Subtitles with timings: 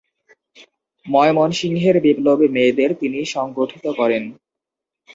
[1.05, 4.23] ময়মনসিংহের বিপ্লবী মেয়েদের তিনিই সংগঠিত করেন।